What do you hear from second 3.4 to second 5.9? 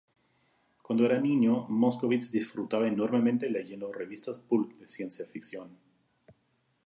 leyendo revistas "pulp" de ciencia ficción.